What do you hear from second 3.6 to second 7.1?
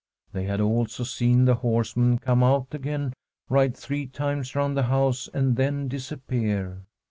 three times round the house and then disappear.